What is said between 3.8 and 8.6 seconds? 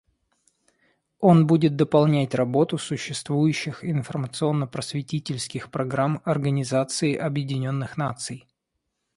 информационно-просветительских программ Организации Объединенных Наций.